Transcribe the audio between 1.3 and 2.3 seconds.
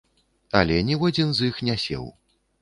з іх не сеў.